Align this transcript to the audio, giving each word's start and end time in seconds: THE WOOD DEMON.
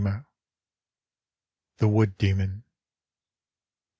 THE 1.77 1.87
WOOD 1.87 2.17
DEMON. 2.17 2.63